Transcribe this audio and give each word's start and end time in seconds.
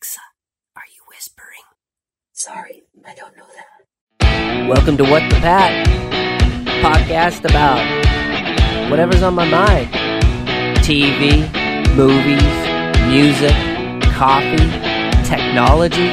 Alexa, 0.00 0.20
are 0.76 0.88
you 0.96 1.02
whispering? 1.08 1.60
Sorry, 2.32 2.84
I 3.04 3.14
don't 3.14 3.36
know 3.36 3.44
that. 3.54 4.66
Welcome 4.66 4.96
to 4.96 5.04
What 5.04 5.28
the 5.28 5.36
Pat 5.36 5.86
podcast 6.80 7.44
about 7.44 7.84
whatever's 8.90 9.22
on 9.22 9.34
my 9.34 9.46
mind 9.46 9.88
TV, 10.80 11.44
movies, 11.94 12.40
music, 13.12 13.52
coffee, 14.16 14.72
technology, 15.28 16.08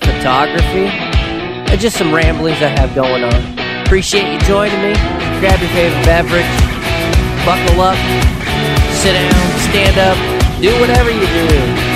photography, 0.00 0.88
and 1.68 1.78
just 1.78 1.98
some 1.98 2.14
ramblings 2.14 2.62
I 2.62 2.68
have 2.80 2.94
going 2.94 3.24
on. 3.24 3.84
Appreciate 3.84 4.32
you 4.32 4.40
joining 4.48 4.80
me. 4.80 4.94
Grab 5.40 5.60
your 5.60 5.68
favorite 5.76 6.04
beverage, 6.06 6.48
buckle 7.44 7.82
up, 7.82 7.98
sit 8.96 9.12
down, 9.12 9.58
stand 9.68 9.98
up, 10.00 10.16
do 10.62 10.72
whatever 10.80 11.10
you 11.10 11.26
do. 11.26 11.87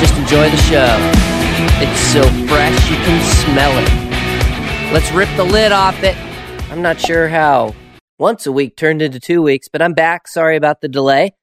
Just 0.00 0.16
enjoy 0.16 0.50
the 0.50 0.56
show. 0.56 0.96
It's 1.80 2.00
so 2.00 2.22
fresh 2.48 2.90
you 2.90 2.96
can 2.96 3.22
smell 3.44 3.72
it. 3.78 4.92
Let's 4.92 5.10
rip 5.12 5.28
the 5.36 5.44
lid 5.44 5.72
off 5.72 6.02
it. 6.02 6.16
I'm 6.70 6.82
not 6.82 7.00
sure 7.00 7.28
how 7.28 7.74
once 8.18 8.46
a 8.46 8.52
week 8.52 8.76
turned 8.76 9.02
into 9.02 9.20
two 9.20 9.42
weeks, 9.42 9.68
but 9.68 9.82
I'm 9.82 9.94
back. 9.94 10.28
Sorry 10.28 10.56
about 10.56 10.80
the 10.80 10.88
delay. 10.88 11.34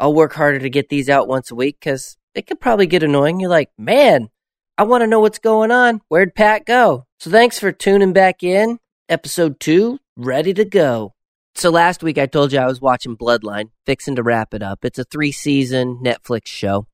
I'll 0.00 0.14
work 0.14 0.32
harder 0.34 0.58
to 0.58 0.70
get 0.70 0.88
these 0.88 1.08
out 1.08 1.28
once 1.28 1.50
a 1.50 1.54
week 1.54 1.78
because 1.80 2.16
it 2.34 2.46
could 2.46 2.60
probably 2.60 2.86
get 2.86 3.02
annoying. 3.02 3.40
You're 3.40 3.50
like, 3.50 3.70
man, 3.78 4.28
I 4.76 4.82
want 4.82 5.02
to 5.02 5.06
know 5.06 5.20
what's 5.20 5.38
going 5.38 5.70
on. 5.70 6.00
Where'd 6.08 6.34
Pat 6.34 6.66
go? 6.66 7.06
So 7.20 7.30
thanks 7.30 7.58
for 7.58 7.72
tuning 7.72 8.12
back 8.12 8.42
in. 8.42 8.78
Episode 9.08 9.60
two, 9.60 10.00
ready 10.16 10.52
to 10.54 10.64
go. 10.64 11.14
So 11.54 11.70
last 11.70 12.02
week 12.02 12.18
I 12.18 12.26
told 12.26 12.52
you 12.52 12.58
I 12.58 12.66
was 12.66 12.80
watching 12.80 13.16
Bloodline, 13.16 13.70
fixing 13.86 14.16
to 14.16 14.22
wrap 14.22 14.52
it 14.52 14.62
up. 14.62 14.84
It's 14.84 14.98
a 14.98 15.04
three 15.04 15.30
season 15.30 16.00
Netflix 16.04 16.46
show. 16.46 16.86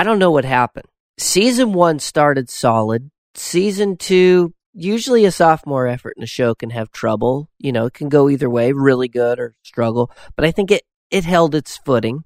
I 0.00 0.02
don't 0.02 0.18
know 0.18 0.30
what 0.30 0.46
happened. 0.46 0.86
Season 1.18 1.74
one 1.74 1.98
started 1.98 2.48
solid. 2.48 3.10
Season 3.34 3.98
two, 3.98 4.54
usually 4.72 5.26
a 5.26 5.30
sophomore 5.30 5.86
effort 5.86 6.14
in 6.16 6.22
a 6.22 6.26
show 6.26 6.54
can 6.54 6.70
have 6.70 6.90
trouble. 6.90 7.50
You 7.58 7.70
know, 7.72 7.84
it 7.84 7.92
can 7.92 8.08
go 8.08 8.30
either 8.30 8.48
way, 8.48 8.72
really 8.72 9.08
good 9.08 9.38
or 9.38 9.56
struggle. 9.62 10.10
But 10.36 10.46
I 10.46 10.52
think 10.52 10.70
it, 10.70 10.84
it 11.10 11.24
held 11.24 11.54
its 11.54 11.76
footing. 11.76 12.24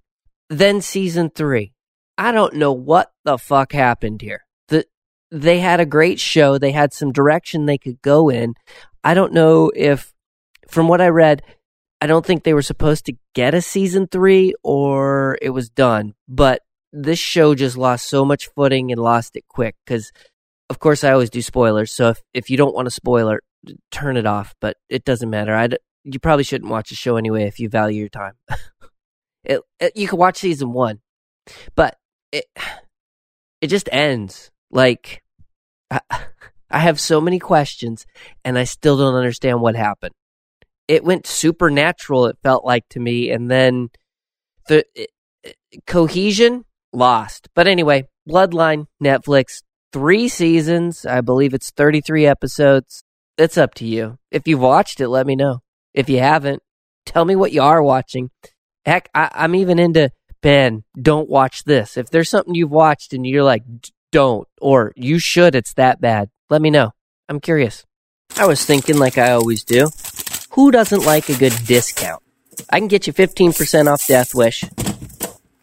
Then 0.49 0.83
season 0.83 1.31
three. 1.31 1.73
I 2.17 2.31
don't 2.31 2.55
know 2.55 2.71
what 2.71 3.11
the 3.25 3.39
fuck 3.39 3.73
happened 3.73 4.23
here. 4.23 4.47
The, 4.69 4.87
they 5.33 5.59
had 5.59 5.81
a 5.81 5.85
great 5.85 6.21
show. 6.21 6.59
They 6.59 6.71
had 6.71 6.95
some 6.95 7.11
direction 7.11 7.67
they 7.67 7.79
could 7.79 8.01
go 8.03 8.29
in. 8.29 8.55
I 9.03 9.15
don't 9.15 9.33
know 9.33 9.73
if, 9.75 10.13
from 10.69 10.87
what 10.87 11.01
I 11.01 11.09
read, 11.09 11.43
I 12.01 12.07
don't 12.07 12.25
think 12.25 12.45
they 12.45 12.55
were 12.55 12.63
supposed 12.63 13.05
to 13.07 13.17
get 13.35 13.53
a 13.53 13.61
season 13.61 14.07
three 14.07 14.55
or 14.63 15.39
it 15.43 15.51
was 15.51 15.71
done. 15.71 16.15
But 16.29 16.61
this 16.97 17.19
show 17.19 17.57
just 17.57 17.77
lost 17.77 18.07
so 18.07 18.25
much 18.25 18.49
footing 18.55 18.93
and 18.93 19.01
lost 19.01 19.35
it 19.35 19.45
quick 19.49 19.75
because 19.85 20.13
of 20.71 20.79
course 20.79 21.03
I 21.03 21.11
always 21.13 21.29
do 21.29 21.43
spoilers. 21.43 21.93
So 21.93 22.11
if, 22.11 22.23
if 22.33 22.51
you 22.51 22.57
don't 22.57 22.75
want 22.75 22.87
a 22.87 22.91
spoiler, 22.93 23.41
turn 23.91 24.17
it 24.17 24.27
off, 24.27 24.55
but 24.61 24.77
it 24.89 25.05
doesn't 25.05 25.29
matter. 25.29 25.55
I 25.55 25.69
you 26.05 26.21
probably 26.21 26.45
shouldn't 26.45 26.71
watch 26.71 26.91
the 26.91 26.95
show 26.95 27.17
anyway 27.17 27.45
if 27.45 27.59
you 27.59 27.69
value 27.69 28.01
your 28.01 28.09
time. 28.09 28.35
it, 29.45 29.61
it, 29.81 29.97
you 29.97 30.07
can 30.07 30.19
watch 30.19 30.39
season 30.39 30.73
1. 30.73 31.01
But 31.75 31.97
it 32.31 32.45
it 33.61 33.67
just 33.67 33.89
ends 33.91 34.53
like 34.71 35.23
I, 35.91 36.01
I 36.71 36.79
have 36.79 37.01
so 37.01 37.21
many 37.21 37.41
questions 37.41 38.07
and 38.45 38.57
I 38.57 38.65
still 38.65 38.97
don't 38.97 39.17
understand 39.17 39.61
what 39.61 39.75
happened. 39.75 40.15
It 40.87 41.03
went 41.03 41.27
supernatural 41.27 42.27
it 42.27 42.39
felt 42.43 42.65
like 42.65 42.89
to 42.91 43.01
me 43.01 43.31
and 43.31 43.51
then 43.51 43.89
the 44.69 44.85
it, 44.95 45.11
cohesion 45.87 46.65
lost. 46.95 47.49
But 47.55 47.67
anyway, 47.67 48.09
Bloodline, 48.29 48.87
Netflix, 49.03 49.63
three 49.93 50.29
seasons. 50.29 51.05
I 51.05 51.21
believe 51.21 51.55
it's 51.55 51.71
33 51.71 52.27
episodes. 52.27 53.05
It's 53.37 53.59
up 53.59 53.75
to 53.75 53.87
you. 53.87 54.19
If 54.31 54.47
you've 54.47 54.61
watched 54.61 55.01
it, 55.01 55.09
let 55.09 55.27
me 55.27 55.37
know. 55.37 55.61
If 55.93 56.09
you 56.09 56.19
haven't, 56.19 56.63
tell 57.07 57.25
me 57.25 57.37
what 57.37 57.53
you 57.53 57.63
are 57.63 57.83
watching. 57.83 58.31
Heck, 58.85 59.09
I, 59.15 59.31
I'm 59.33 59.55
even 59.55 59.79
into 59.79 60.11
Ben, 60.43 60.85
don't 61.01 61.29
watch 61.29 61.65
this. 61.65 61.97
If 61.97 62.11
there's 62.11 62.29
something 62.29 62.55
you've 62.55 62.71
watched 62.71 63.13
and 63.13 63.27
you're 63.27 63.43
like, 63.43 63.63
don't, 64.13 64.47
or 64.61 64.93
you 64.95 65.19
should, 65.19 65.55
it's 65.55 65.75
that 65.75 66.01
bad, 66.01 66.29
let 66.51 66.61
me 66.61 66.71
know. 66.71 66.93
I'm 67.29 67.41
curious. 67.41 67.85
I 68.37 68.47
was 68.47 68.65
thinking, 68.65 68.99
like 68.99 69.17
I 69.17 69.31
always 69.33 69.65
do, 69.65 69.89
who 70.51 70.71
doesn't 70.71 71.07
like 71.07 71.29
a 71.29 71.39
good 71.39 71.55
discount? 71.65 72.23
I 72.71 72.79
can 72.79 72.89
get 72.89 73.07
you 73.07 73.13
15% 73.13 73.91
off 73.91 74.07
Death 74.07 74.35
Wish. 74.35 74.65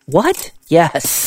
What? 0.06 0.52
Yes. 0.68 1.21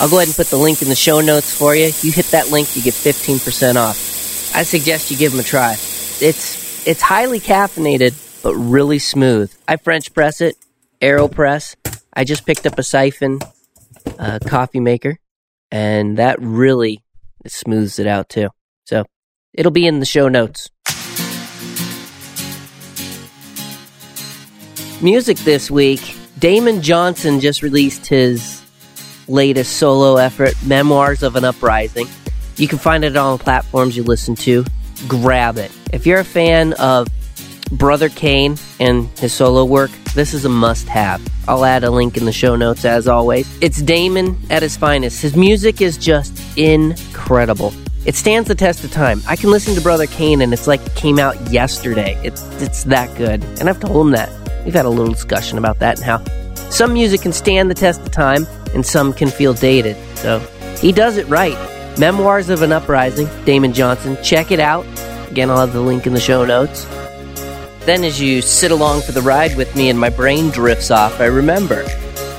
I'll 0.00 0.08
go 0.08 0.16
ahead 0.16 0.28
and 0.28 0.36
put 0.36 0.48
the 0.48 0.56
link 0.56 0.82
in 0.82 0.88
the 0.88 0.94
show 0.94 1.20
notes 1.20 1.56
for 1.56 1.74
you. 1.74 1.90
You 2.02 2.12
hit 2.12 2.26
that 2.26 2.50
link, 2.50 2.74
you 2.74 2.82
get 2.82 2.94
15% 2.94 3.76
off. 3.76 4.54
I 4.54 4.64
suggest 4.64 5.10
you 5.10 5.16
give 5.16 5.32
them 5.32 5.40
a 5.40 5.44
try. 5.44 5.72
It's 5.72 6.86
it's 6.86 7.02
highly 7.02 7.40
caffeinated, 7.40 8.14
but 8.42 8.54
really 8.54 8.98
smooth. 8.98 9.54
I 9.68 9.76
French 9.76 10.12
press 10.12 10.40
it, 10.40 10.56
AeroPress. 11.00 11.76
I 12.12 12.24
just 12.24 12.44
picked 12.44 12.66
up 12.66 12.78
a 12.78 12.82
siphon 12.82 13.38
uh, 14.18 14.38
coffee 14.46 14.80
maker, 14.80 15.16
and 15.70 16.18
that 16.18 16.40
really 16.40 17.02
smooths 17.46 17.98
it 17.98 18.06
out 18.06 18.28
too. 18.28 18.48
So 18.84 19.04
it'll 19.54 19.72
be 19.72 19.86
in 19.86 20.00
the 20.00 20.06
show 20.06 20.28
notes. 20.28 20.68
Music 25.00 25.36
this 25.38 25.70
week 25.70 26.16
Damon 26.42 26.82
Johnson 26.82 27.38
just 27.38 27.62
released 27.62 28.06
his 28.06 28.61
latest 29.32 29.78
solo 29.78 30.16
effort, 30.16 30.54
Memoirs 30.64 31.22
of 31.22 31.36
an 31.36 31.44
Uprising. 31.44 32.06
You 32.56 32.68
can 32.68 32.78
find 32.78 33.02
it 33.02 33.16
on 33.16 33.38
platforms 33.38 33.96
you 33.96 34.02
listen 34.02 34.34
to. 34.36 34.64
Grab 35.08 35.56
it. 35.56 35.72
If 35.92 36.06
you're 36.06 36.20
a 36.20 36.24
fan 36.24 36.74
of 36.74 37.08
Brother 37.72 38.10
Cane 38.10 38.56
and 38.78 39.08
his 39.18 39.32
solo 39.32 39.64
work, 39.64 39.90
this 40.14 40.34
is 40.34 40.44
a 40.44 40.50
must 40.50 40.86
have. 40.88 41.26
I'll 41.48 41.64
add 41.64 41.82
a 41.82 41.90
link 41.90 42.18
in 42.18 42.26
the 42.26 42.32
show 42.32 42.54
notes 42.54 42.84
as 42.84 43.08
always. 43.08 43.48
It's 43.62 43.80
Damon 43.80 44.38
at 44.50 44.62
his 44.62 44.76
finest. 44.76 45.22
His 45.22 45.34
music 45.34 45.80
is 45.80 45.96
just 45.96 46.38
incredible. 46.58 47.72
It 48.04 48.14
stands 48.14 48.48
the 48.48 48.54
test 48.54 48.84
of 48.84 48.92
time. 48.92 49.22
I 49.26 49.36
can 49.36 49.50
listen 49.50 49.74
to 49.74 49.80
Brother 49.80 50.06
Cane 50.06 50.42
and 50.42 50.52
it's 50.52 50.66
like 50.66 50.84
it 50.84 50.94
came 50.94 51.18
out 51.18 51.40
yesterday. 51.50 52.20
It's 52.22 52.42
it's 52.60 52.84
that 52.84 53.16
good. 53.16 53.42
And 53.58 53.68
I've 53.70 53.80
told 53.80 54.06
him 54.06 54.12
that. 54.12 54.30
We've 54.64 54.74
had 54.74 54.84
a 54.84 54.90
little 54.90 55.12
discussion 55.12 55.56
about 55.56 55.78
that 55.78 55.98
and 55.98 56.04
how 56.04 56.22
some 56.70 56.92
music 56.92 57.22
can 57.22 57.32
stand 57.32 57.70
the 57.70 57.74
test 57.74 58.00
of 58.00 58.10
time 58.10 58.46
and 58.74 58.84
some 58.84 59.12
can 59.12 59.28
feel 59.28 59.54
dated. 59.54 59.96
So 60.16 60.38
he 60.78 60.92
does 60.92 61.16
it 61.16 61.26
right. 61.28 61.56
Memoirs 61.98 62.48
of 62.48 62.62
an 62.62 62.72
Uprising, 62.72 63.28
Damon 63.44 63.72
Johnson. 63.72 64.16
Check 64.22 64.50
it 64.50 64.60
out. 64.60 64.86
Again, 65.30 65.50
I'll 65.50 65.60
have 65.60 65.72
the 65.72 65.80
link 65.80 66.06
in 66.06 66.14
the 66.14 66.20
show 66.20 66.44
notes. 66.44 66.84
Then, 67.84 68.04
as 68.04 68.20
you 68.20 68.42
sit 68.42 68.70
along 68.70 69.02
for 69.02 69.12
the 69.12 69.22
ride 69.22 69.56
with 69.56 69.74
me 69.74 69.90
and 69.90 69.98
my 69.98 70.10
brain 70.10 70.50
drifts 70.50 70.90
off, 70.90 71.20
I 71.20 71.26
remember 71.26 71.84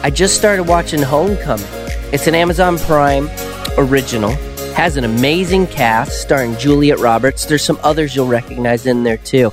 I 0.01 0.09
just 0.09 0.35
started 0.37 0.63
watching 0.63 1.01
Homecoming. 1.01 1.65
It's 2.13 2.27
an 2.27 2.35
Amazon 2.35 2.77
Prime 2.77 3.29
original, 3.77 4.31
has 4.75 4.97
an 4.97 5.03
amazing 5.03 5.67
cast 5.67 6.21
starring 6.21 6.55
Julia 6.57 6.95
Roberts. 6.95 7.45
There's 7.45 7.63
some 7.63 7.79
others 7.83 8.15
you'll 8.15 8.27
recognize 8.27 8.85
in 8.85 9.03
there 9.03 9.17
too 9.17 9.51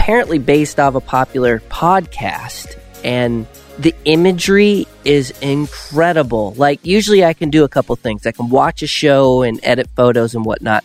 apparently 0.00 0.38
based 0.38 0.80
off 0.80 0.94
a 0.94 1.00
popular 1.00 1.60
podcast 1.68 2.78
and 3.04 3.46
the 3.80 3.94
imagery 4.04 4.86
is 5.06 5.30
incredible. 5.40 6.52
Like 6.52 6.84
usually 6.84 7.24
I 7.24 7.32
can 7.32 7.48
do 7.48 7.64
a 7.64 7.68
couple 7.68 7.96
things. 7.96 8.26
I 8.26 8.32
can 8.32 8.50
watch 8.50 8.82
a 8.82 8.86
show 8.86 9.42
and 9.42 9.58
edit 9.62 9.88
photos 9.96 10.34
and 10.34 10.44
whatnot. 10.44 10.84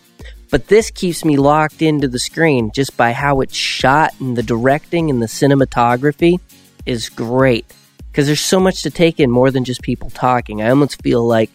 But 0.50 0.68
this 0.68 0.92
keeps 0.92 1.26
me 1.26 1.36
locked 1.36 1.82
into 1.82 2.08
the 2.08 2.20
screen 2.20 2.72
just 2.74 2.96
by 2.96 3.12
how 3.12 3.42
it's 3.42 3.56
shot 3.56 4.14
and 4.22 4.38
the 4.38 4.44
directing 4.44 5.10
and 5.10 5.22
the 5.22 5.26
cinematography 5.26 6.40
is 6.86 7.10
great. 7.10 7.66
Because 8.10 8.28
there's 8.28 8.40
so 8.40 8.62
much 8.62 8.84
to 8.84 8.90
take 8.90 9.20
in 9.20 9.30
more 9.30 9.52
than 9.52 9.66
just 9.66 9.82
people 9.82 10.10
talking. 10.10 10.62
I 10.62 10.70
almost 10.70 11.02
feel 11.02 11.26
like 11.26 11.50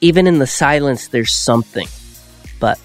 even 0.00 0.26
in 0.26 0.38
the 0.38 0.46
silence 0.46 1.08
there's 1.08 1.32
something. 1.32 1.88
But 2.58 2.80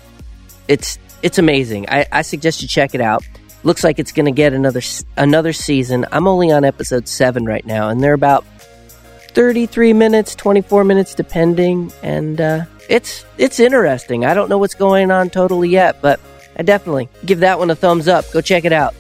it's 0.67 0.99
it's 1.21 1.37
amazing. 1.37 1.85
I, 1.89 2.05
I 2.11 2.21
suggest 2.23 2.61
you 2.61 2.67
check 2.67 2.93
it 2.93 2.99
out. 2.99 3.23
Looks 3.65 3.83
like 3.83 3.97
it's 3.97 4.11
going 4.11 4.27
to 4.27 4.31
get 4.31 4.53
another 4.53 4.81
another 5.17 5.51
season. 5.51 6.05
I'm 6.11 6.27
only 6.27 6.51
on 6.51 6.63
episode 6.63 7.07
7 7.07 7.45
right 7.45 7.65
now 7.65 7.89
and 7.89 8.01
they're 8.01 8.13
about 8.13 8.45
33 9.29 9.91
minutes, 9.91 10.35
24 10.35 10.83
minutes 10.83 11.15
depending 11.15 11.91
and 12.03 12.39
uh, 12.39 12.65
it's 12.89 13.25
it's 13.39 13.59
interesting. 13.59 14.23
I 14.23 14.35
don't 14.35 14.49
know 14.49 14.59
what's 14.59 14.75
going 14.75 15.09
on 15.09 15.31
totally 15.31 15.69
yet, 15.69 15.99
but 15.99 16.19
I 16.55 16.61
definitely 16.61 17.09
give 17.25 17.39
that 17.39 17.57
one 17.57 17.71
a 17.71 17.75
thumbs 17.75 18.07
up. 18.07 18.31
Go 18.31 18.39
check 18.39 18.65
it 18.65 18.71
out. 18.71 18.93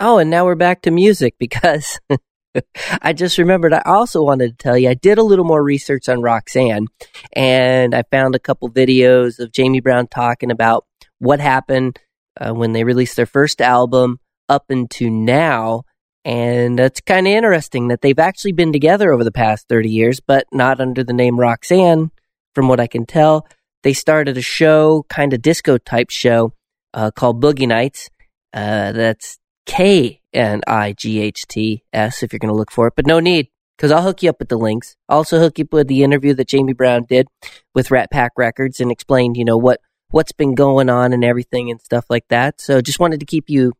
Oh, 0.00 0.16
and 0.16 0.30
now 0.30 0.46
we're 0.46 0.54
back 0.54 0.80
to 0.82 0.90
music 0.90 1.34
because 1.38 2.00
I 3.02 3.12
just 3.12 3.36
remembered 3.36 3.74
I 3.74 3.82
also 3.84 4.22
wanted 4.22 4.58
to 4.58 4.62
tell 4.62 4.78
you 4.78 4.88
I 4.88 4.94
did 4.94 5.18
a 5.18 5.22
little 5.22 5.44
more 5.44 5.62
research 5.62 6.08
on 6.08 6.22
Roxanne 6.22 6.86
and 7.34 7.94
I 7.94 8.02
found 8.10 8.34
a 8.34 8.38
couple 8.38 8.70
videos 8.70 9.38
of 9.38 9.52
Jamie 9.52 9.80
Brown 9.80 10.06
talking 10.06 10.50
about 10.50 10.86
what 11.22 11.38
happened 11.38 12.00
uh, 12.40 12.52
when 12.52 12.72
they 12.72 12.82
released 12.82 13.14
their 13.14 13.26
first 13.26 13.60
album 13.60 14.18
up 14.48 14.64
into 14.70 15.08
now. 15.08 15.84
And 16.24 16.78
it's 16.80 17.00
kind 17.00 17.28
of 17.28 17.32
interesting 17.32 17.88
that 17.88 18.00
they've 18.00 18.18
actually 18.18 18.52
been 18.52 18.72
together 18.72 19.12
over 19.12 19.22
the 19.22 19.30
past 19.30 19.68
30 19.68 19.88
years, 19.88 20.20
but 20.20 20.46
not 20.52 20.80
under 20.80 21.04
the 21.04 21.12
name 21.12 21.38
Roxanne, 21.38 22.10
from 22.54 22.66
what 22.66 22.80
I 22.80 22.88
can 22.88 23.06
tell. 23.06 23.46
They 23.84 23.92
started 23.92 24.36
a 24.36 24.42
show, 24.42 25.04
kind 25.08 25.32
of 25.32 25.42
disco 25.42 25.78
type 25.78 26.10
show, 26.10 26.54
uh, 26.92 27.12
called 27.12 27.40
Boogie 27.40 27.68
Knights. 27.68 28.10
Uh, 28.52 28.90
that's 28.92 29.38
K 29.64 30.20
N 30.32 30.60
I 30.66 30.92
G 30.92 31.20
H 31.20 31.46
T 31.46 31.84
S 31.92 32.22
if 32.22 32.32
you're 32.32 32.40
going 32.40 32.52
to 32.52 32.58
look 32.58 32.72
for 32.72 32.88
it, 32.88 32.94
but 32.96 33.06
no 33.06 33.20
need 33.20 33.48
because 33.76 33.92
I'll 33.92 34.02
hook 34.02 34.22
you 34.22 34.30
up 34.30 34.40
with 34.40 34.48
the 34.48 34.58
links. 34.58 34.96
I'll 35.08 35.18
also 35.18 35.38
hook 35.38 35.58
you 35.58 35.64
up 35.64 35.72
with 35.72 35.88
the 35.88 36.02
interview 36.02 36.34
that 36.34 36.48
Jamie 36.48 36.72
Brown 36.72 37.04
did 37.08 37.28
with 37.74 37.90
Rat 37.90 38.10
Pak 38.10 38.32
Records 38.36 38.80
and 38.80 38.90
explained, 38.90 39.36
you 39.36 39.44
know, 39.44 39.56
what 39.56 39.80
what's 40.12 40.32
been 40.32 40.54
going 40.54 40.88
on 40.88 41.12
and 41.12 41.24
everything 41.24 41.70
and 41.70 41.80
stuff 41.80 42.04
like 42.08 42.26
that. 42.28 42.60
So 42.60 42.80
just 42.80 43.00
wanted 43.00 43.20
to 43.20 43.26
keep 43.26 43.50
you 43.50 43.72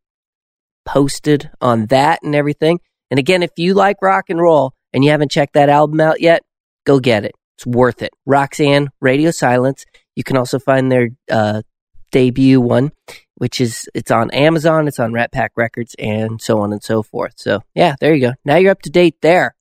posted 0.84 1.50
on 1.60 1.86
that 1.86 2.20
and 2.22 2.34
everything. 2.34 2.80
And 3.10 3.18
again, 3.18 3.42
if 3.42 3.50
you 3.56 3.74
like 3.74 3.96
rock 4.02 4.30
and 4.30 4.40
roll 4.40 4.74
and 4.92 5.04
you 5.04 5.10
haven't 5.10 5.30
checked 5.30 5.54
that 5.54 5.68
album 5.68 6.00
out 6.00 6.20
yet, 6.20 6.42
go 6.84 6.98
get 6.98 7.24
it. 7.24 7.32
It's 7.56 7.66
worth 7.66 8.02
it. 8.02 8.12
Roxanne, 8.26 8.88
Radio 9.00 9.30
Silence. 9.30 9.84
You 10.16 10.24
can 10.24 10.36
also 10.36 10.58
find 10.58 10.90
their 10.90 11.10
uh, 11.30 11.62
debut 12.10 12.60
one, 12.60 12.92
which 13.36 13.60
is 13.60 13.88
it's 13.94 14.10
on 14.10 14.30
Amazon, 14.30 14.88
it's 14.88 14.98
on 14.98 15.12
Rat 15.12 15.32
Pak 15.32 15.52
Records, 15.56 15.94
and 15.98 16.40
so 16.40 16.60
on 16.60 16.72
and 16.72 16.82
so 16.82 17.02
forth. 17.02 17.34
So 17.36 17.62
yeah, 17.74 17.94
there 18.00 18.14
you 18.14 18.20
go. 18.20 18.32
Now 18.44 18.56
you're 18.56 18.72
up 18.72 18.82
to 18.82 18.90
date 18.90 19.16
there. 19.20 19.54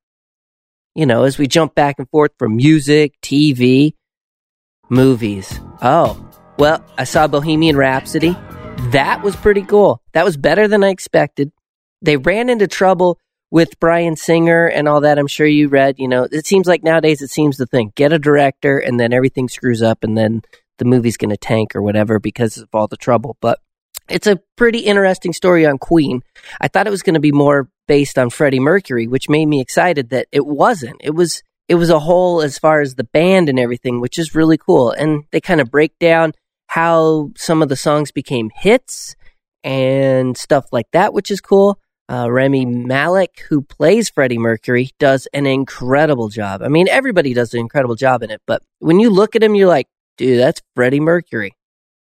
You 0.95 1.05
know, 1.05 1.23
as 1.23 1.37
we 1.37 1.47
jump 1.47 1.73
back 1.73 1.99
and 1.99 2.09
forth 2.09 2.31
from 2.37 2.57
music, 2.57 3.13
TV, 3.21 3.93
movies. 4.89 5.59
Oh, 5.81 6.30
well, 6.57 6.83
I 6.97 7.03
saw 7.03 7.27
Bohemian 7.27 7.75
Rhapsody. 7.77 8.35
That 8.91 9.21
was 9.23 9.35
pretty 9.35 9.63
cool. 9.63 10.01
That 10.13 10.25
was 10.25 10.37
better 10.37 10.67
than 10.67 10.83
I 10.83 10.89
expected. 10.89 11.51
They 12.01 12.17
ran 12.17 12.49
into 12.49 12.67
trouble 12.67 13.19
with 13.51 13.79
Bryan 13.79 14.15
Singer 14.15 14.67
and 14.67 14.87
all 14.87 15.01
that. 15.01 15.19
I'm 15.19 15.27
sure 15.27 15.45
you 15.45 15.67
read, 15.67 15.95
you 15.99 16.07
know, 16.07 16.27
it 16.31 16.45
seems 16.47 16.67
like 16.67 16.83
nowadays 16.83 17.21
it 17.21 17.29
seems 17.29 17.57
the 17.57 17.65
thing. 17.65 17.91
Get 17.95 18.13
a 18.13 18.19
director 18.19 18.79
and 18.79 18.99
then 18.99 19.13
everything 19.13 19.49
screws 19.49 19.81
up 19.81 20.03
and 20.03 20.17
then 20.17 20.41
the 20.77 20.85
movie's 20.85 21.17
going 21.17 21.29
to 21.29 21.37
tank 21.37 21.75
or 21.75 21.81
whatever 21.81 22.19
because 22.19 22.57
of 22.57 22.69
all 22.73 22.87
the 22.87 22.97
trouble. 22.97 23.37
But 23.41 23.59
it's 24.09 24.27
a 24.27 24.39
pretty 24.55 24.79
interesting 24.79 25.33
story 25.33 25.65
on 25.65 25.77
Queen. 25.77 26.21
I 26.59 26.67
thought 26.67 26.87
it 26.87 26.91
was 26.91 27.03
going 27.03 27.13
to 27.13 27.19
be 27.19 27.31
more 27.31 27.69
based 27.87 28.17
on 28.17 28.29
Freddie 28.29 28.59
Mercury, 28.59 29.07
which 29.07 29.29
made 29.29 29.45
me 29.45 29.61
excited 29.61 30.09
that 30.09 30.27
it 30.31 30.45
wasn't. 30.45 30.97
It 31.01 31.11
was 31.11 31.43
it 31.67 31.75
was 31.75 31.89
a 31.89 31.99
whole 31.99 32.41
as 32.41 32.57
far 32.57 32.81
as 32.81 32.95
the 32.95 33.03
band 33.03 33.47
and 33.47 33.59
everything, 33.59 34.01
which 34.01 34.17
is 34.19 34.35
really 34.35 34.57
cool. 34.57 34.91
And 34.91 35.23
they 35.31 35.39
kind 35.39 35.61
of 35.61 35.71
break 35.71 35.97
down 35.99 36.33
how 36.71 37.29
some 37.35 37.61
of 37.61 37.67
the 37.67 37.75
songs 37.75 38.13
became 38.13 38.49
hits 38.55 39.17
and 39.61 40.37
stuff 40.37 40.67
like 40.71 40.87
that, 40.93 41.13
which 41.13 41.29
is 41.29 41.41
cool. 41.41 41.77
Uh, 42.09 42.31
Rami 42.31 42.65
Malek, 42.65 43.41
who 43.49 43.61
plays 43.61 44.09
Freddie 44.09 44.37
Mercury, 44.37 44.91
does 44.97 45.27
an 45.33 45.45
incredible 45.45 46.29
job. 46.29 46.61
I 46.61 46.69
mean, 46.69 46.87
everybody 46.87 47.33
does 47.33 47.53
an 47.53 47.59
incredible 47.59 47.95
job 47.95 48.23
in 48.23 48.31
it, 48.31 48.41
but 48.47 48.63
when 48.79 49.01
you 49.01 49.09
look 49.09 49.35
at 49.35 49.43
him, 49.43 49.53
you're 49.53 49.67
like, 49.67 49.87
dude, 50.17 50.39
that's 50.39 50.61
Freddie 50.73 51.01
Mercury. 51.01 51.51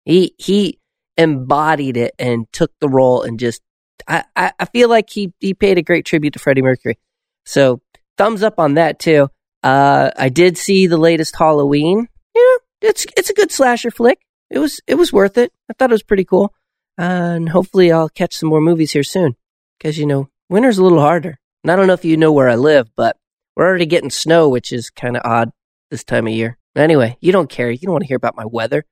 He 0.04 0.36
he 0.38 0.78
embodied 1.16 1.96
it 1.96 2.14
and 2.16 2.46
took 2.52 2.70
the 2.78 2.88
role 2.88 3.22
and 3.22 3.40
just 3.40 3.62
I, 4.06 4.22
I, 4.36 4.52
I 4.56 4.66
feel 4.66 4.88
like 4.88 5.10
he 5.10 5.32
he 5.40 5.52
paid 5.52 5.78
a 5.78 5.82
great 5.82 6.04
tribute 6.04 6.34
to 6.34 6.38
Freddie 6.38 6.62
Mercury. 6.62 6.96
So 7.44 7.82
thumbs 8.16 8.44
up 8.44 8.60
on 8.60 8.74
that 8.74 9.00
too. 9.00 9.30
Uh, 9.64 10.12
I 10.16 10.28
did 10.28 10.56
see 10.56 10.86
the 10.86 10.96
latest 10.96 11.34
Halloween. 11.36 12.06
Yeah, 12.36 12.88
it's 12.88 13.04
it's 13.16 13.30
a 13.30 13.34
good 13.34 13.50
slasher 13.50 13.90
flick 13.90 14.20
it 14.50 14.58
was 14.58 14.80
it 14.86 14.96
was 14.96 15.12
worth 15.12 15.38
it. 15.38 15.52
I 15.70 15.74
thought 15.74 15.90
it 15.90 15.94
was 15.94 16.02
pretty 16.02 16.24
cool, 16.24 16.52
uh, 16.98 17.36
and 17.36 17.48
hopefully 17.48 17.92
I'll 17.92 18.08
catch 18.08 18.34
some 18.34 18.48
more 18.48 18.60
movies 18.60 18.92
here 18.92 19.04
soon. 19.04 19.36
Because 19.78 19.98
you 19.98 20.06
know, 20.06 20.28
winter's 20.48 20.78
a 20.78 20.82
little 20.82 21.00
harder. 21.00 21.38
And 21.62 21.70
I 21.70 21.76
don't 21.76 21.86
know 21.86 21.94
if 21.94 22.04
you 22.04 22.16
know 22.16 22.32
where 22.32 22.48
I 22.48 22.56
live, 22.56 22.88
but 22.96 23.16
we're 23.54 23.66
already 23.66 23.86
getting 23.86 24.10
snow, 24.10 24.48
which 24.48 24.72
is 24.72 24.90
kind 24.90 25.16
of 25.16 25.22
odd 25.24 25.50
this 25.90 26.04
time 26.04 26.26
of 26.26 26.32
year. 26.32 26.58
Anyway, 26.74 27.16
you 27.20 27.32
don't 27.32 27.50
care. 27.50 27.70
You 27.70 27.78
don't 27.78 27.92
want 27.92 28.02
to 28.02 28.08
hear 28.08 28.16
about 28.16 28.36
my 28.36 28.46
weather. 28.46 28.84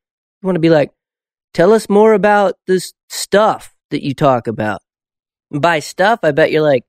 You 0.42 0.46
want 0.46 0.56
to 0.56 0.60
be 0.60 0.70
like, 0.70 0.90
tell 1.54 1.72
us 1.72 1.88
more 1.88 2.12
about 2.12 2.56
this 2.66 2.92
stuff 3.08 3.74
that 3.90 4.04
you 4.04 4.14
talk 4.14 4.46
about. 4.46 4.82
And 5.50 5.62
by 5.62 5.78
stuff, 5.78 6.20
I 6.22 6.32
bet 6.32 6.52
you're 6.52 6.62
like, 6.62 6.84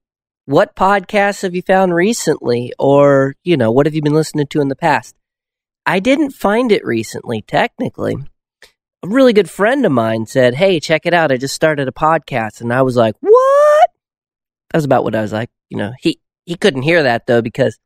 what 0.46 0.76
podcasts 0.76 1.44
have 1.44 1.56
you 1.56 1.62
found 1.62 1.94
recently? 1.94 2.74
Or, 2.78 3.36
you 3.44 3.56
know, 3.56 3.72
what 3.72 3.86
have 3.86 3.96
you 3.96 4.02
been 4.02 4.14
listening 4.14 4.48
to 4.48 4.62
in 4.62 4.68
the 4.68 4.76
past? 4.76 5.16
I 5.86 6.00
didn't 6.00 6.32
find 6.32 6.72
it 6.72 6.86
recently, 6.86 7.42
technically 7.42 8.18
a 9.04 9.08
really 9.08 9.34
good 9.34 9.50
friend 9.50 9.86
of 9.86 9.92
mine 9.92 10.26
said, 10.26 10.56
Hey, 10.56 10.80
check 10.80 11.06
it 11.06 11.14
out. 11.14 11.32
I 11.32 11.38
just 11.38 11.56
started 11.56 11.88
a 11.88 11.92
podcast. 11.92 12.62
And 12.62 12.74
I 12.74 12.82
was 12.82 12.96
like, 12.96 13.16
What? 13.20 13.90
That 14.72 14.78
was 14.78 14.86
about 14.86 15.04
what 15.04 15.16
I 15.16 15.22
was 15.22 15.34
like. 15.34 15.50
You 15.70 15.78
know, 15.78 15.94
he, 16.00 16.20
he 16.46 16.56
couldn't 16.56 16.84
hear 16.84 17.04
that 17.04 17.26
though 17.28 17.42
because 17.42 17.80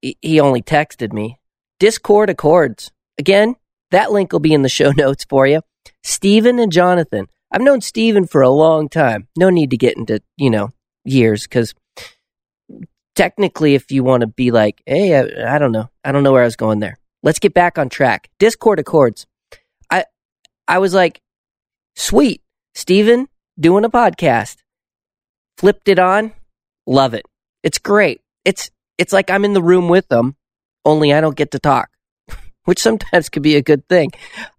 he, 0.00 0.16
he 0.20 0.40
only 0.40 0.62
texted 0.62 1.12
me. 1.12 1.38
Discord 1.78 2.30
Accords. 2.30 2.90
Again, 3.18 3.56
that 3.90 4.12
link 4.12 4.32
will 4.32 4.40
be 4.40 4.54
in 4.54 4.62
the 4.62 4.68
show 4.68 4.90
notes 4.96 5.24
for 5.28 5.46
you. 5.46 5.62
Stephen 6.02 6.58
and 6.58 6.72
Jonathan. 6.72 7.26
I've 7.52 7.62
known 7.62 7.80
Stephen 7.80 8.26
for 8.26 8.42
a 8.42 8.50
long 8.50 8.88
time. 8.88 9.28
No 9.38 9.50
need 9.50 9.70
to 9.70 9.76
get 9.76 9.96
into, 9.96 10.20
you 10.36 10.50
know, 10.50 10.72
years 11.04 11.44
because 11.44 11.74
technically, 13.14 13.74
if 13.74 13.90
you 13.90 14.02
want 14.02 14.22
to 14.22 14.26
be 14.26 14.50
like, 14.50 14.82
hey, 14.84 15.16
I, 15.16 15.54
I, 15.54 15.58
don't 15.58 15.72
know, 15.72 15.88
I 16.04 16.12
don't 16.12 16.22
know 16.22 16.32
where 16.32 16.42
I 16.42 16.46
was 16.46 16.56
going 16.56 16.80
there. 16.80 16.98
Let's 17.22 17.38
get 17.38 17.54
back 17.54 17.78
on 17.78 17.88
track. 17.88 18.28
Discord 18.38 18.78
Accords. 18.78 19.26
I 20.68 20.78
was 20.78 20.94
like, 20.94 21.20
sweet, 21.94 22.42
Steven, 22.74 23.28
doing 23.58 23.84
a 23.84 23.90
podcast. 23.90 24.56
Flipped 25.58 25.88
it 25.88 25.98
on, 25.98 26.32
love 26.86 27.14
it. 27.14 27.24
It's 27.62 27.78
great. 27.78 28.20
It's 28.44 28.70
it's 28.98 29.12
like 29.12 29.30
I'm 29.30 29.44
in 29.44 29.52
the 29.52 29.62
room 29.62 29.88
with 29.88 30.08
them, 30.08 30.36
only 30.84 31.12
I 31.12 31.20
don't 31.20 31.36
get 31.36 31.52
to 31.52 31.58
talk, 31.58 31.90
which 32.64 32.80
sometimes 32.80 33.28
could 33.28 33.42
be 33.42 33.56
a 33.56 33.62
good 33.62 33.88
thing. 33.88 34.10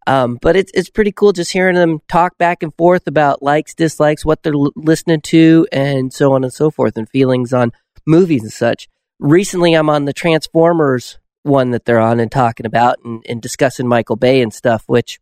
Um, 0.05 0.37
but 0.41 0.55
it's 0.55 0.71
it's 0.73 0.89
pretty 0.89 1.11
cool 1.11 1.33
just 1.33 1.51
hearing 1.51 1.75
them 1.75 1.99
talk 2.07 2.37
back 2.37 2.63
and 2.63 2.73
forth 2.75 3.07
about 3.07 3.43
likes, 3.43 3.75
dislikes, 3.75 4.25
what 4.25 4.43
they're 4.43 4.53
l- 4.53 4.71
listening 4.75 5.21
to, 5.21 5.67
and 5.71 6.11
so 6.11 6.33
on 6.33 6.43
and 6.43 6.53
so 6.53 6.71
forth, 6.71 6.97
and 6.97 7.09
feelings 7.09 7.53
on 7.53 7.71
movies 8.05 8.43
and 8.43 8.53
such. 8.53 8.87
Recently, 9.19 9.73
I'm 9.73 9.89
on 9.89 10.05
the 10.05 10.13
Transformers 10.13 11.19
one 11.43 11.71
that 11.71 11.85
they're 11.85 11.99
on 11.99 12.19
and 12.19 12.31
talking 12.31 12.65
about 12.65 12.97
and, 13.03 13.25
and 13.27 13.41
discussing 13.41 13.87
Michael 13.87 14.17
Bay 14.17 14.41
and 14.41 14.53
stuff, 14.53 14.83
which 14.87 15.19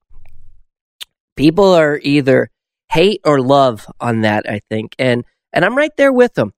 people 1.36 1.74
are 1.74 2.00
either 2.02 2.50
hate 2.92 3.22
or 3.26 3.42
love 3.42 3.86
on 4.00 4.22
that, 4.22 4.50
I 4.50 4.60
think. 4.70 4.96
And 5.00 5.24
and 5.54 5.64
I'm 5.64 5.78
right 5.78 5.96
there 5.98 6.14
with 6.14 6.34
them. 6.34 6.54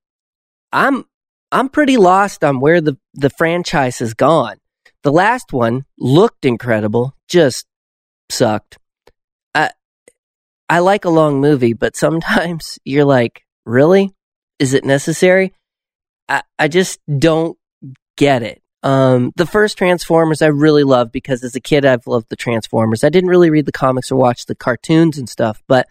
I'm 0.71 1.05
I'm 1.51 1.69
pretty 1.69 1.97
lost 1.97 2.43
on 2.43 2.59
where 2.59 2.81
the, 2.81 2.97
the 3.13 3.29
franchise 3.29 3.99
has 3.99 4.13
gone. 4.13 4.57
The 5.03 5.11
last 5.11 5.53
one 5.53 5.85
looked 5.97 6.45
incredible, 6.45 7.15
just 7.27 7.65
sucked. 8.29 8.77
I 9.55 9.71
I 10.69 10.79
like 10.79 11.05
a 11.05 11.09
long 11.09 11.39
movie, 11.39 11.73
but 11.73 11.95
sometimes 11.95 12.79
you're 12.85 13.05
like, 13.05 13.43
really? 13.65 14.11
Is 14.59 14.73
it 14.73 14.83
necessary? 14.83 15.53
I, 16.27 16.41
I 16.57 16.67
just 16.67 16.99
don't 17.07 17.57
get 18.17 18.43
it. 18.43 18.61
Um, 18.87 19.33
the 19.35 19.45
first 19.45 19.77
Transformers 19.77 20.41
I 20.41 20.47
really 20.47 20.85
loved 20.85 21.11
because 21.11 21.43
as 21.43 21.57
a 21.57 21.59
kid 21.59 21.85
I've 21.85 22.07
loved 22.07 22.27
the 22.29 22.37
Transformers. 22.37 23.03
I 23.03 23.09
didn't 23.09 23.29
really 23.29 23.49
read 23.49 23.65
the 23.65 23.73
comics 23.73 24.13
or 24.13 24.15
watch 24.15 24.45
the 24.45 24.55
cartoons 24.55 25.17
and 25.17 25.27
stuff, 25.27 25.61
but 25.67 25.89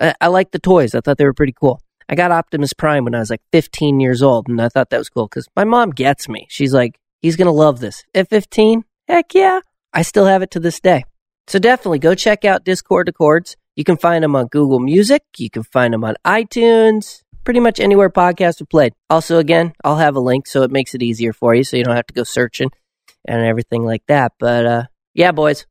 I, 0.00 0.14
I 0.18 0.28
liked 0.28 0.52
the 0.52 0.58
toys. 0.58 0.94
I 0.94 1.02
thought 1.02 1.18
they 1.18 1.26
were 1.26 1.34
pretty 1.34 1.52
cool. 1.52 1.82
I 2.08 2.14
got 2.14 2.30
Optimus 2.32 2.72
Prime 2.72 3.04
when 3.04 3.14
I 3.14 3.18
was 3.18 3.28
like 3.28 3.42
15 3.52 4.00
years 4.00 4.22
old, 4.22 4.48
and 4.48 4.62
I 4.62 4.70
thought 4.70 4.88
that 4.88 4.98
was 4.98 5.10
cool 5.10 5.26
because 5.26 5.46
my 5.54 5.64
mom 5.64 5.90
gets 5.90 6.26
me. 6.26 6.46
She's 6.48 6.72
like, 6.72 6.98
he's 7.20 7.36
gonna 7.36 7.52
love 7.52 7.80
this. 7.80 8.02
At 8.14 8.30
15, 8.30 8.84
heck 9.08 9.34
yeah, 9.34 9.60
I 9.92 10.00
still 10.00 10.24
have 10.24 10.40
it 10.40 10.50
to 10.52 10.60
this 10.60 10.80
day. 10.80 11.04
So 11.48 11.58
definitely 11.58 11.98
go 11.98 12.14
check 12.14 12.46
out 12.46 12.64
Discord 12.64 13.10
Accords. 13.10 13.58
You 13.76 13.84
can 13.84 13.98
find 13.98 14.24
them 14.24 14.36
on 14.36 14.46
Google 14.46 14.80
Music. 14.80 15.22
You 15.36 15.50
can 15.50 15.64
find 15.64 15.92
them 15.92 16.02
on 16.02 16.14
iTunes 16.24 17.21
pretty 17.44 17.60
much 17.60 17.80
anywhere 17.80 18.10
podcasts 18.10 18.60
are 18.60 18.66
played. 18.66 18.92
Also, 19.10 19.38
again, 19.38 19.72
I'll 19.84 19.96
have 19.96 20.16
a 20.16 20.20
link 20.20 20.46
so 20.46 20.62
it 20.62 20.70
makes 20.70 20.94
it 20.94 21.02
easier 21.02 21.32
for 21.32 21.54
you 21.54 21.64
so 21.64 21.76
you 21.76 21.84
don't 21.84 21.96
have 21.96 22.06
to 22.06 22.14
go 22.14 22.24
searching 22.24 22.70
and 23.26 23.44
everything 23.44 23.84
like 23.84 24.02
that. 24.08 24.32
But 24.38 24.66
uh, 24.66 24.84
yeah, 25.14 25.32
boys, 25.32 25.66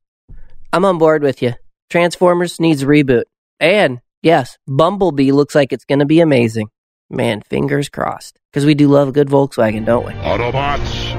I'm 0.74 0.86
on 0.86 0.98
board 0.98 1.24
with 1.24 1.42
you. 1.42 1.54
Transformers 1.90 2.60
needs 2.60 2.84
a 2.84 2.86
reboot. 2.86 3.24
And 3.60 4.02
yes, 4.22 4.58
Bumblebee 4.68 5.32
looks 5.32 5.56
like 5.56 5.74
it's 5.74 5.86
going 5.86 6.00
to 6.00 6.06
be 6.06 6.22
amazing. 6.22 6.70
Man, 7.10 7.42
fingers 7.42 7.90
crossed. 7.90 8.40
Because 8.52 8.66
we 8.66 8.74
do 8.74 8.88
love 8.88 9.10
a 9.10 9.12
good 9.12 9.28
Volkswagen, 9.28 9.86
don't 9.86 10.06
we? 10.06 10.14
Autobots, 10.14 11.16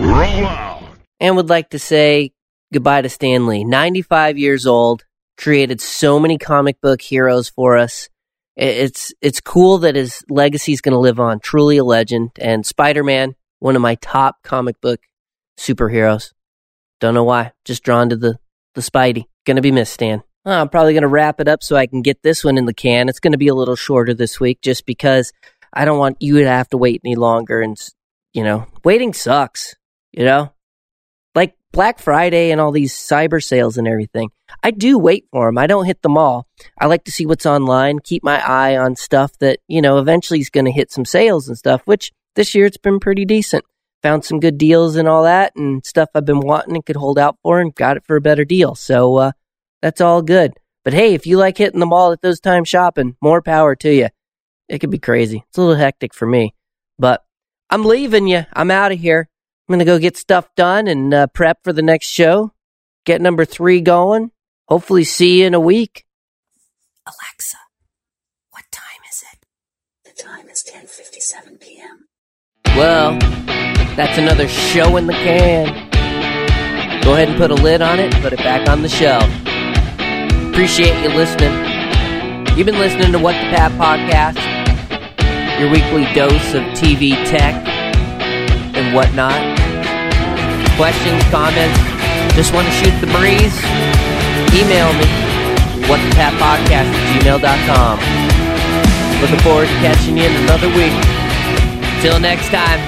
roll 0.00 0.46
out. 0.46 0.82
And 1.20 1.36
would 1.36 1.48
like 1.48 1.70
to 1.70 1.78
say 1.78 2.32
goodbye 2.72 3.02
to 3.02 3.08
Stan 3.08 3.46
Lee. 3.46 3.64
95 3.64 4.38
years 4.38 4.66
old, 4.66 5.04
created 5.36 5.80
so 5.80 6.18
many 6.18 6.38
comic 6.38 6.80
book 6.80 7.00
heroes 7.00 7.48
for 7.48 7.76
us 7.76 8.08
it's 8.56 9.12
it's 9.20 9.40
cool 9.40 9.78
that 9.78 9.96
his 9.96 10.24
legacy 10.28 10.72
is 10.72 10.80
going 10.80 10.92
to 10.92 10.98
live 10.98 11.20
on. 11.20 11.40
Truly 11.40 11.76
a 11.76 11.84
legend, 11.84 12.30
and 12.38 12.64
Spider 12.64 13.04
Man, 13.04 13.34
one 13.58 13.76
of 13.76 13.82
my 13.82 13.96
top 13.96 14.42
comic 14.42 14.80
book 14.80 15.00
superheroes. 15.58 16.32
Don't 17.00 17.14
know 17.14 17.24
why, 17.24 17.52
just 17.64 17.82
drawn 17.82 18.08
to 18.08 18.16
the 18.16 18.38
the 18.74 18.80
Spidey. 18.80 19.24
Gonna 19.44 19.62
be 19.62 19.72
missed, 19.72 19.94
Stan. 19.94 20.22
Oh, 20.44 20.52
I'm 20.52 20.68
probably 20.68 20.94
gonna 20.94 21.08
wrap 21.08 21.40
it 21.40 21.48
up 21.48 21.62
so 21.62 21.76
I 21.76 21.86
can 21.86 22.02
get 22.02 22.22
this 22.22 22.44
one 22.44 22.58
in 22.58 22.66
the 22.66 22.74
can. 22.74 23.08
It's 23.08 23.20
gonna 23.20 23.36
be 23.36 23.48
a 23.48 23.54
little 23.54 23.76
shorter 23.76 24.14
this 24.14 24.40
week, 24.40 24.60
just 24.62 24.86
because 24.86 25.32
I 25.72 25.84
don't 25.84 25.98
want 25.98 26.16
you 26.20 26.38
to 26.40 26.48
have 26.48 26.68
to 26.70 26.78
wait 26.78 27.02
any 27.04 27.16
longer. 27.16 27.60
And, 27.60 27.76
you 28.32 28.42
know, 28.42 28.66
waiting 28.82 29.12
sucks, 29.12 29.74
you 30.12 30.24
know? 30.24 30.52
Black 31.76 31.98
Friday 31.98 32.52
and 32.52 32.58
all 32.58 32.72
these 32.72 32.94
cyber 32.94 33.44
sales 33.44 33.76
and 33.76 33.86
everything. 33.86 34.30
I 34.62 34.70
do 34.70 34.98
wait 34.98 35.26
for 35.30 35.46
them. 35.46 35.58
I 35.58 35.66
don't 35.66 35.84
hit 35.84 36.00
them 36.00 36.16
all. 36.16 36.46
I 36.80 36.86
like 36.86 37.04
to 37.04 37.12
see 37.12 37.26
what's 37.26 37.44
online, 37.44 37.98
keep 37.98 38.24
my 38.24 38.40
eye 38.42 38.78
on 38.78 38.96
stuff 38.96 39.36
that, 39.40 39.58
you 39.68 39.82
know, 39.82 39.98
eventually 39.98 40.40
is 40.40 40.48
going 40.48 40.64
to 40.64 40.72
hit 40.72 40.90
some 40.90 41.04
sales 41.04 41.48
and 41.48 41.58
stuff, 41.58 41.82
which 41.84 42.12
this 42.34 42.54
year 42.54 42.64
it's 42.64 42.78
been 42.78 42.98
pretty 42.98 43.26
decent. 43.26 43.62
Found 44.02 44.24
some 44.24 44.40
good 44.40 44.56
deals 44.56 44.96
and 44.96 45.06
all 45.06 45.24
that 45.24 45.54
and 45.54 45.84
stuff 45.84 46.08
I've 46.14 46.24
been 46.24 46.40
wanting 46.40 46.76
and 46.76 46.86
could 46.86 46.96
hold 46.96 47.18
out 47.18 47.36
for 47.42 47.60
and 47.60 47.74
got 47.74 47.98
it 47.98 48.06
for 48.06 48.16
a 48.16 48.22
better 48.22 48.46
deal. 48.46 48.74
So, 48.74 49.16
uh, 49.16 49.32
that's 49.82 50.00
all 50.00 50.22
good. 50.22 50.52
But 50.82 50.94
hey, 50.94 51.12
if 51.12 51.26
you 51.26 51.36
like 51.36 51.58
hitting 51.58 51.80
the 51.80 51.84
mall 51.84 52.10
at 52.10 52.22
those 52.22 52.40
times 52.40 52.70
shopping, 52.70 53.16
more 53.20 53.42
power 53.42 53.76
to 53.76 53.92
you. 53.92 54.08
It 54.66 54.78
could 54.78 54.90
be 54.90 54.98
crazy. 54.98 55.44
It's 55.46 55.58
a 55.58 55.60
little 55.60 55.76
hectic 55.76 56.14
for 56.14 56.24
me, 56.24 56.54
but 56.98 57.22
I'm 57.68 57.84
leaving 57.84 58.28
you. 58.28 58.46
I'm 58.54 58.70
out 58.70 58.92
of 58.92 58.98
here. 58.98 59.28
I'm 59.68 59.72
going 59.72 59.80
to 59.80 59.84
go 59.84 59.98
get 59.98 60.16
stuff 60.16 60.48
done 60.54 60.86
and 60.86 61.12
uh, 61.12 61.26
prep 61.26 61.64
for 61.64 61.72
the 61.72 61.82
next 61.82 62.06
show. 62.06 62.52
Get 63.04 63.20
number 63.20 63.44
three 63.44 63.80
going. 63.80 64.30
Hopefully, 64.68 65.02
see 65.02 65.40
you 65.40 65.46
in 65.46 65.54
a 65.54 65.60
week. 65.60 66.04
Alexa, 67.04 67.56
what 68.50 68.64
time 68.70 69.00
is 69.10 69.24
it? 69.32 69.44
The 70.04 70.22
time 70.22 70.48
is 70.48 70.64
10:57 70.64 71.60
p.m. 71.60 72.06
Well, 72.76 73.18
that's 73.96 74.18
another 74.18 74.46
show 74.46 74.96
in 74.96 75.08
the 75.08 75.14
can. 75.14 75.66
Go 77.02 77.14
ahead 77.14 77.28
and 77.28 77.36
put 77.36 77.50
a 77.50 77.54
lid 77.54 77.82
on 77.82 77.98
it, 77.98 78.14
put 78.22 78.32
it 78.32 78.38
back 78.38 78.68
on 78.68 78.82
the 78.82 78.88
shelf. 78.88 79.24
Appreciate 80.50 81.00
you 81.02 81.08
listening. 81.08 81.52
You've 82.56 82.66
been 82.66 82.78
listening 82.78 83.10
to 83.12 83.18
What 83.18 83.32
the 83.32 83.50
Pat 83.50 83.72
podcast, 83.72 84.38
your 85.60 85.70
weekly 85.70 86.04
dose 86.14 86.54
of 86.54 86.62
TV 86.78 87.14
tech 87.28 87.75
and 88.86 88.94
whatnot. 88.94 89.34
Questions, 90.76 91.22
comments, 91.30 91.78
just 92.34 92.52
want 92.52 92.66
to 92.66 92.72
shoot 92.72 92.94
the 93.00 93.06
breeze? 93.08 93.56
Email 94.54 94.92
me, 94.94 95.08
whatthepatpodcast 95.88 96.70
at 96.70 97.22
gmail.com. 97.22 97.98
Looking 99.20 99.40
forward 99.40 99.66
to 99.66 99.74
catching 99.80 100.16
you 100.16 100.24
in 100.24 100.36
another 100.44 100.68
week. 100.68 100.94
Till 102.02 102.20
next 102.20 102.48
time, 102.48 102.78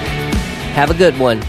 have 0.75 0.90
a 0.90 0.95
good 0.95 1.19
one. 1.19 1.43